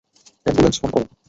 Ambulance 0.45 0.77
phone 0.81 0.89
করো। 0.93 1.05